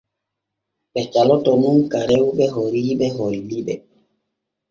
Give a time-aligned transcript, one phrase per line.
[0.93, 3.73] Ɓe caloto nun ka rewɓe oriiɓe holli ɓe.